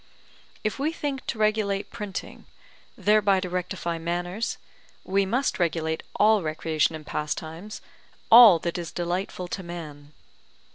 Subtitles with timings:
[0.63, 2.47] If we think to regulate printing,
[2.97, 4.57] thereby to rectify manners,
[5.03, 7.81] we must regulate all recreation and pastimes,
[8.31, 10.11] all that is delightful to man.